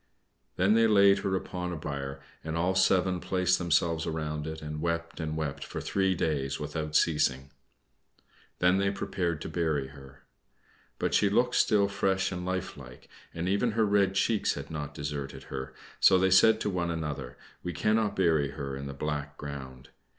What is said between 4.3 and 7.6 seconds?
it, and wept and wept for three days without ceasing.